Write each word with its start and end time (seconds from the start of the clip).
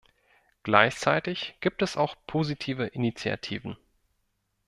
Gleichzeitig 0.63 1.53
gibt 1.59 1.83
es 1.83 1.95
auch 1.95 2.15
positive 2.25 2.87
Initiativen. 2.87 3.77